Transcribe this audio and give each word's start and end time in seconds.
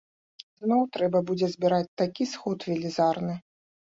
Зноў 0.63 0.79
трэба 0.95 1.19
будзе 1.27 1.49
збіраць 1.55 1.95
такі 2.03 2.23
сход 2.33 2.65
велізарны. 2.69 3.35